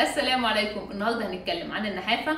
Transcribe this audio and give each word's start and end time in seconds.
السلام 0.00 0.44
عليكم. 0.46 0.90
النهارده 0.90 1.26
هنتكلم 1.30 1.72
عن 1.72 1.86
النحافة 1.86 2.36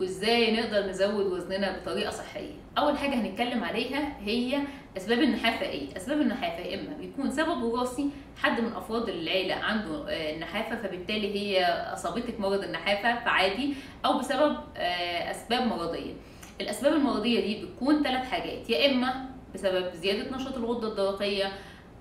وإزاي 0.00 0.60
نقدر 0.60 0.86
نزود 0.86 1.26
وزننا 1.26 1.78
بطريقة 1.78 2.10
صحية. 2.10 2.50
أول 2.78 2.98
حاجة 2.98 3.14
هنتكلم 3.14 3.64
عليها 3.64 4.16
هي 4.20 4.58
أسباب 4.96 5.18
النحافة 5.18 5.66
إيه؟ 5.66 5.96
أسباب 5.96 6.20
النحافة 6.20 6.62
يا 6.62 6.80
إما 6.80 6.96
بيكون 6.96 7.30
سبب 7.30 7.62
وراثي 7.62 8.10
حد 8.42 8.60
من 8.60 8.72
أفراد 8.72 9.08
العيلة 9.08 9.54
عنده 9.54 10.08
آه، 10.10 10.38
نحافة 10.38 10.76
فبالتالي 10.76 11.34
هي 11.38 11.64
أصابتك 11.94 12.40
مرض 12.40 12.62
النحافة 12.64 13.24
فعادي 13.24 13.74
أو 14.04 14.18
بسبب 14.18 14.56
آه، 14.76 15.30
أسباب 15.30 15.66
مرضية. 15.66 16.12
الأسباب 16.60 16.92
المرضية 16.92 17.40
دي 17.40 17.64
بتكون 17.66 18.02
ثلاث 18.02 18.30
حاجات. 18.30 18.70
يا 18.70 18.90
إما 18.90 19.26
بسبب 19.54 19.90
زيادة 19.94 20.36
نشاط 20.36 20.56
الغدة 20.56 20.88
الدرقية 20.88 21.52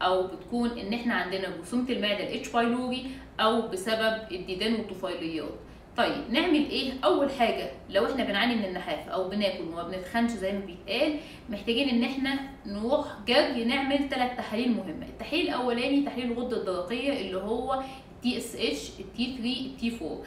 أو 0.06 0.28
بتكون 0.28 0.70
إن 0.80 0.94
إحنا 0.94 1.14
عندنا 1.14 1.50
جرثومه 1.58 1.90
المعدة 1.90 2.24
ال 2.30 2.50
H. 2.50 2.64
pylori 2.64 3.06
أو 3.40 3.68
بسبب 3.68 4.18
الديدان 4.32 4.74
والطفيليات. 4.74 5.50
طيب 5.98 6.30
نعمل 6.30 6.70
إيه؟ 6.70 6.92
أول 7.04 7.32
حاجة 7.32 7.72
لو 7.90 8.06
إحنا 8.06 8.24
بنعاني 8.24 8.56
من 8.56 8.66
النحافه 8.66 9.12
أو 9.12 9.30
بناكل 9.30 9.64
وما 9.64 9.84
بنتخنش 9.84 10.32
زي 10.32 10.52
ما 10.52 10.60
بيتقال 10.66 11.16
محتاجين 11.50 11.90
إن 11.90 12.04
إحنا 12.04 12.40
نروح 12.66 13.06
جري 13.28 13.64
نعمل 13.66 14.10
ثلاث 14.10 14.38
تحاليل 14.38 14.72
مهمة. 14.72 15.06
التحليل 15.06 15.48
الأولاني 15.48 16.02
تحليل 16.06 16.32
الغدة 16.32 16.58
الدرقية 16.58 17.22
اللي 17.22 17.38
هو 17.38 17.84
TSH 18.24 18.56
ال 18.56 18.67
T3 18.67 18.90
ال 19.00 19.26
T4 19.38 20.18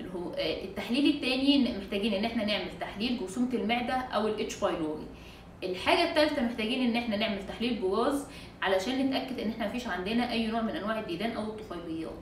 اللي 0.00 0.10
هو 0.14 0.32
آه، 0.32 0.64
التحليل 0.64 1.14
الثاني 1.14 1.76
محتاجين 1.78 2.14
إن 2.14 2.24
إحنا 2.24 2.44
نعمل 2.44 2.78
تحليل 2.80 3.18
جرثومه 3.20 3.48
المعدة 3.54 3.94
أو 3.94 4.28
ال 4.28 4.56
H. 4.60 4.72
pylori 4.72 5.06
الحاجة 5.62 6.08
الثالثه 6.10 6.42
محتاجين 6.42 6.90
إن 6.90 6.96
إحنا 7.02 7.16
نعمل 7.16 7.46
تحليل 7.48 7.74
براز 7.74 8.26
علشان 8.62 9.06
نتأكد 9.06 9.40
إن 9.40 9.50
إحنا 9.50 9.68
مفيش 9.68 9.86
عندنا 9.86 10.32
أي 10.32 10.46
نوع 10.46 10.60
من 10.62 10.76
أنواع 10.76 11.00
الديدان 11.00 11.30
أو 11.32 11.42
الطفيليات 11.42 12.12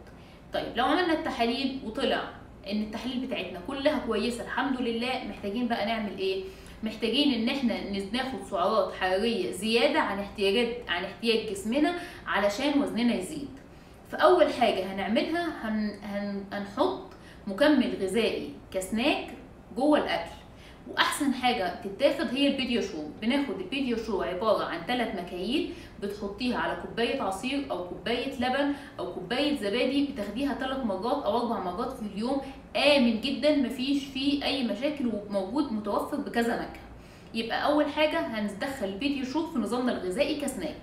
طيب 0.52 0.76
لو 0.76 0.84
عملنا 0.84 1.12
التحاليل 1.12 1.78
وطلع 1.84 2.22
إن 2.70 2.82
التحاليل 2.82 3.26
بتاعتنا 3.26 3.60
كلها 3.66 3.98
كويسة 4.06 4.44
الحمد 4.44 4.80
لله 4.80 5.24
محتاجين 5.28 5.68
بقى 5.68 5.86
نعمل 5.86 6.18
إيه؟ 6.18 6.44
محتاجين 6.82 7.34
إن 7.34 7.48
إحنا 7.56 7.90
ناخد 8.12 8.42
سعرات 8.50 8.94
حرارية 8.94 9.50
زيادة 9.52 10.00
عن 10.00 10.18
احتياجات 10.18 10.76
عن 10.88 11.04
احتياج 11.04 11.50
جسمنا 11.50 11.94
علشان 12.26 12.82
وزننا 12.82 13.14
يزيد. 13.14 13.48
فأول 14.12 14.52
حاجة 14.52 14.92
هنعملها 14.94 15.68
هن 15.68 15.90
هن 16.02 16.44
هنحط 16.52 17.02
مكمل 17.46 17.96
غذائي 18.02 18.50
كسناك 18.72 19.26
جوه 19.76 19.98
الأكل. 19.98 20.30
وأحسن 20.88 21.34
حاجة 21.34 21.74
تتاخد 21.84 22.34
هي 22.34 22.48
ال 22.48 22.54
PediaSure 22.54 23.04
بناخد 23.22 23.60
ال 23.60 23.67
PediaSure 23.67 24.24
عبارة 24.28 24.64
عن 24.64 24.80
ثلاث 24.86 25.14
مكاييل 25.20 25.72
بتحطيها 26.02 26.58
على 26.58 26.82
كوباية 26.82 27.22
عصير 27.22 27.66
أو 27.70 27.88
كوباية 27.88 28.34
لبن 28.34 28.72
أو 28.98 29.14
كوباية 29.14 29.56
زبادي 29.56 30.06
بتاخديها 30.06 30.54
ثلاث 30.54 30.84
مرات 30.84 31.24
أو 31.24 31.38
أربع 31.38 31.60
مرات 31.60 31.92
في 31.92 32.02
اليوم. 32.02 32.40
آمن 32.76 33.20
جدا 33.20 33.56
مفيش 33.56 34.04
فيه 34.04 34.44
أي 34.44 34.64
مشاكل 34.64 35.06
وموجود 35.14 35.72
متوفر 35.72 36.16
بكذا 36.16 36.54
نكهه 36.56 36.80
يبقى 37.34 37.64
أول 37.64 37.86
حاجة 37.86 38.20
هندخل 38.20 38.86
ال 38.86 38.93
PediaSure 38.93 39.50
في 39.52 39.58
نظامنا 39.58 39.92
الغذائي 39.92 40.40
كسناك. 40.40 40.76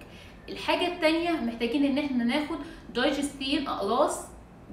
الحاجة 0.50 0.88
التانية 0.88 1.32
محتاجين 1.32 1.86
إن 1.86 1.98
إحنا 1.98 2.23
ناخد 2.23 2.58
Digestin 2.95 3.67
أقراص 3.67 4.26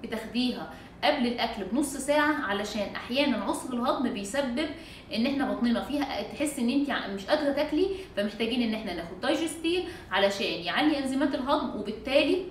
بتاخديها. 0.02 0.72
قبل 1.04 1.26
الأكل 1.26 1.64
بنص 1.64 1.96
ساعة 1.96 2.34
علشان 2.34 2.94
أحيانا 2.96 3.36
عسر 3.44 3.74
الهضم 3.74 4.10
بيسبب 4.14 4.66
إن 5.14 5.26
إحنا 5.26 5.52
بطننا 5.52 5.80
فيها 5.84 6.22
تحس 6.22 6.58
إن 6.58 6.70
انت 6.70 6.90
مش 7.14 7.26
قادرة 7.26 7.52
تاكلي 7.52 7.86
فمحتاجين 8.16 8.62
إن 8.62 8.74
إحنا 8.74 8.94
ناخد 8.94 9.20
دايجستين 9.20 9.84
علشان 10.10 10.46
يعلي 10.46 10.98
أنزيمات 10.98 11.34
الهضم 11.34 11.80
وبالتالي 11.80 12.44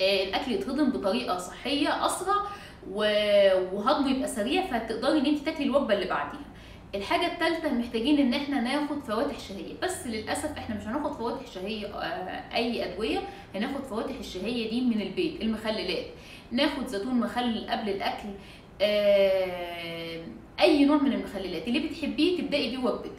آه، 0.00 0.24
الأكل 0.24 0.52
يتهضم 0.52 0.90
بطريقة 0.90 1.38
صحية 1.38 2.06
أسرع 2.06 2.34
وهضمه 2.90 4.10
يبقى 4.10 4.28
سريع 4.28 4.66
فتقدري 4.66 5.18
إن 5.18 5.26
انت 5.26 5.38
تاكلي 5.38 5.66
الوجبة 5.66 5.94
اللي 5.94 6.06
بعديها. 6.06 6.40
الحاجة 6.94 7.26
الثالثه 7.32 7.72
محتاجين 7.74 8.18
إن 8.18 8.34
إحنا 8.34 8.60
ناخد 8.60 8.98
فواتح 9.04 9.38
شهية. 9.40 9.74
بس 9.82 10.06
للأسف 10.06 10.58
إحنا 10.58 10.76
مش 10.76 10.82
هناخد 10.82 11.12
فواتح 11.16 11.46
شهية 11.54 11.86
آه، 11.86 12.54
أي 12.54 12.84
أدوية. 12.94 13.18
هناخد 13.54 13.84
فواتح 13.84 14.14
الشهية 14.20 14.70
دي 14.70 14.80
من 14.80 15.00
البيت 15.00 15.42
المخللات. 15.42 16.06
ناخد 16.50 16.86
زيتون 16.86 17.14
مخلل 17.14 17.70
قبل 17.70 17.88
الأكل 17.90 18.28
آه، 18.80 20.24
أي 20.60 20.84
نوع 20.84 20.96
من 20.96 21.12
المخللات. 21.12 21.68
اللي 21.68 21.78
بتحبيه 21.78 22.38
تبدأي 22.40 22.70
بيه 22.70 22.78
وجبتك. 22.78 23.10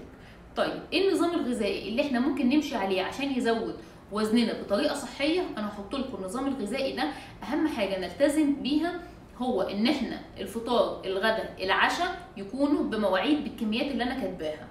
طيب 0.55 0.79
إيه 0.93 1.07
النظام 1.09 1.31
الغذائي 1.31 1.89
اللي 1.89 2.01
إحنا 2.01 2.19
ممكن 2.19 2.49
نمشي 2.49 2.75
عليه 2.75 3.01
عشان 3.03 3.31
يزود 3.37 3.75
وزننا 4.11 4.61
بطريقة 4.61 4.95
صحية؟ 4.95 5.41
أنا 5.57 5.67
هحط 5.69 5.95
لكم 5.95 6.17
النظام 6.17 6.47
الغذائي 6.47 6.95
ده. 6.95 7.03
أهم 7.43 7.67
حاجة 7.67 7.99
نلتزم 7.99 8.55
بيها 8.55 8.99
هو 9.37 9.61
إن 9.61 9.87
إحنا 9.87 10.19
الفطار 10.39 11.01
الغداء 11.05 11.55
العشاء 11.63 12.27
يكونوا 12.37 12.83
بمواعيد 12.83 13.43
بالكميات 13.43 13.91
اللي 13.91 14.03
أنا 14.03 14.19
كاتباها. 14.19 14.67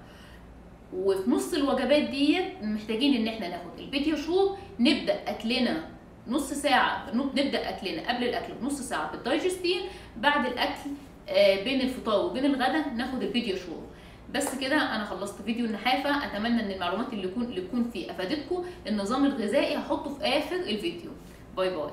وفي 0.93 1.29
نص 1.29 1.53
الوجبات 1.53 2.03
ديت 2.09 2.63
محتاجين 2.63 3.13
إن 3.13 3.27
إحنا 3.27 3.47
ناخد 3.47 3.79
ال 3.79 3.87
PediaSure 3.87 4.57
نبدأ 4.79 5.13
أكلنا 5.27 5.83
نص 6.27 6.53
ساعة 6.53 7.11
نبدأ 7.13 7.69
أكلنا 7.69 8.09
قبل 8.09 8.23
الأكل 8.23 8.53
بنص 8.53 8.81
ساعة 8.81 9.11
بال 9.11 9.25
Digestin 9.25 9.81
بعد 10.17 10.45
الأكل 10.45 10.89
آه، 11.29 11.63
بين 11.63 11.81
الفطار 11.81 12.25
وبين 12.25 12.45
الغداء 12.45 12.89
ناخد 12.89 13.23
ال 13.23 13.29
PediaSure 13.29 13.83
بس 14.33 14.55
كده 14.55 14.95
أنا 14.95 15.05
خلصت 15.05 15.41
فيديو 15.41 15.65
النحافة. 15.65 16.25
أتمنى 16.25 16.61
إن 16.61 16.71
المعلومات 16.71 17.13
اللي 17.13 17.27
يكون 17.27 17.43
اللي 17.43 17.61
تكون 17.61 17.89
فيه 17.93 18.11
أفادتكم. 18.11 18.65
النظام 18.87 19.25
الغذائي 19.25 19.77
هحطه 19.77 20.13
في 20.13 20.23
آخر 20.23 20.55
الفيديو. 20.55 21.11
bye 21.57 21.69
bye. 21.75 21.89